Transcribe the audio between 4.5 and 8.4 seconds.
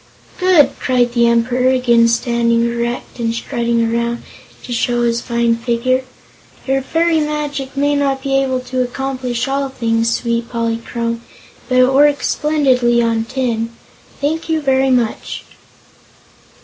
to show his fine figure. "Your fairy magic may not be